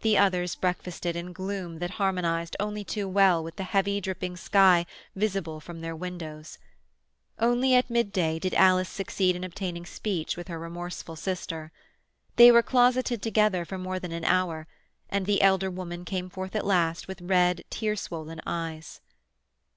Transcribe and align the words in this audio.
The 0.00 0.18
others 0.18 0.56
breakfasted 0.56 1.14
in 1.14 1.32
gloom 1.32 1.78
that 1.78 1.92
harmonized 1.92 2.56
only 2.58 2.82
too 2.82 3.06
well 3.06 3.44
with 3.44 3.54
the 3.54 3.62
heavy, 3.62 4.00
dripping 4.00 4.36
sky 4.36 4.86
visible 5.14 5.60
from 5.60 5.80
their 5.82 5.94
windows. 5.94 6.58
Only 7.38 7.72
at 7.76 7.88
midday 7.88 8.40
did 8.40 8.54
Alice 8.54 8.88
succeed 8.88 9.36
in 9.36 9.44
obtaining 9.44 9.86
speech 9.86 10.36
with 10.36 10.48
her 10.48 10.58
remorseful 10.58 11.14
sister. 11.14 11.70
They 12.34 12.50
were 12.50 12.64
closeted 12.64 13.22
together 13.22 13.64
for 13.64 13.78
more 13.78 14.00
than 14.00 14.10
an 14.10 14.24
hour, 14.24 14.66
and 15.08 15.26
the 15.26 15.40
elder 15.40 15.70
woman 15.70 16.04
came 16.04 16.28
forth 16.28 16.56
at 16.56 16.66
last 16.66 17.06
with 17.06 17.22
red, 17.22 17.62
tear 17.70 17.94
swollen 17.94 18.40
eyes. 18.44 19.00